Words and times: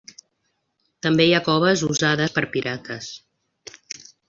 També 1.07 1.27
hi 1.31 1.35
ha 1.35 1.43
coves 1.49 1.85
usades 1.89 2.35
per 2.39 2.45
pirates. 2.57 3.13